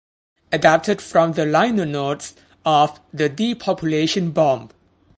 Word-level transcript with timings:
Adapted 0.51 0.99
from 0.99 1.33
the 1.33 1.45
liner 1.45 1.85
notes 1.85 2.33
of 2.65 2.99
"The 3.13 3.29
Depopulation 3.29 4.31
Bomb". 4.31 4.71